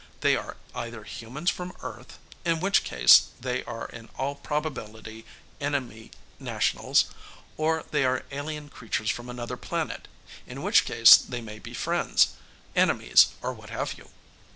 They 0.21 0.35
are 0.35 0.57
either 0.73 1.03
humans 1.03 1.51
from 1.51 1.73
Earth 1.83 2.17
in 2.43 2.59
which 2.59 2.83
case 2.83 3.27
they 3.39 3.63
are 3.65 3.85
in 3.85 4.09
all 4.17 4.33
probability 4.33 5.27
enemy 5.59 6.09
nationals 6.39 7.05
or 7.55 7.85
they 7.91 8.03
are 8.03 8.25
alien 8.31 8.69
creatures 8.69 9.11
from 9.11 9.29
another 9.29 9.57
planet 9.57 10.07
in 10.47 10.63
which 10.63 10.85
case 10.85 11.15
they 11.17 11.39
may 11.39 11.59
be 11.59 11.75
friends, 11.75 12.29
enemies 12.75 13.27
or 13.43 13.53
what 13.53 13.69
have 13.69 13.93
you. 13.95 14.09